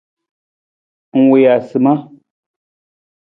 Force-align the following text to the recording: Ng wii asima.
Ng 1.17 1.27
wii 1.31 1.49
asima. 1.55 1.93